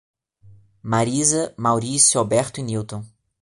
Marisa, 0.81 1.53
Maurício, 1.57 2.19
Alberto 2.19 2.59
e 2.59 2.63
Nilton 2.63 3.05